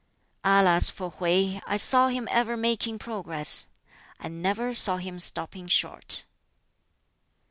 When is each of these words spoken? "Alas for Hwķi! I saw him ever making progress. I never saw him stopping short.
"Alas 0.43 0.89
for 0.89 1.11
Hwķi! 1.11 1.61
I 1.67 1.77
saw 1.77 2.07
him 2.07 2.27
ever 2.31 2.57
making 2.57 2.97
progress. 2.97 3.67
I 4.19 4.29
never 4.29 4.73
saw 4.73 4.97
him 4.97 5.19
stopping 5.19 5.67
short. 5.67 6.25